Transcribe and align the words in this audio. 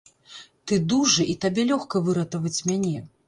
Ты 0.69 0.73
дужы 0.93 1.27
і 1.35 1.37
табе 1.45 1.67
лёгка 1.71 2.01
выратаваць 2.09 2.57
мяне. 2.73 3.07